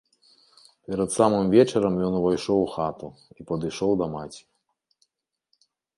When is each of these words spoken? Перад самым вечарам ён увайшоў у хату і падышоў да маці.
Перад 0.87 1.09
самым 1.17 1.45
вечарам 1.55 1.95
ён 2.07 2.13
увайшоў 2.21 2.57
у 2.63 2.65
хату 2.77 3.07
і 3.39 3.45
падышоў 3.53 3.91
да 4.01 4.05
маці. 4.15 4.43